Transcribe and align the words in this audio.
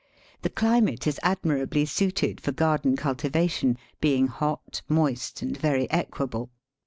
The 0.41 0.49
climate 0.49 1.05
is 1.05 1.19
admirably 1.21 1.85
suited 1.85 2.41
for 2.41 2.51
garden 2.51 2.95
cul 2.97 3.13
tivation, 3.13 3.77
being 3.99 4.25
hot, 4.29 4.81
moist, 4.89 5.43
and 5.43 5.55
very 5.55 5.87
equable. 5.91 6.49